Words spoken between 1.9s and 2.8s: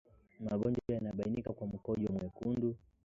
mwekundu